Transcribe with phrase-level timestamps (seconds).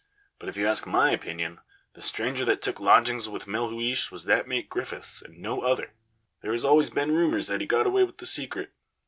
[0.39, 1.59] But, if you ask my opinion,
[1.93, 5.93] the stranger that took lodgings with Melhuish was the mate Griffiths, and no other.
[6.41, 8.71] There has always been rumours that he got away with the secret.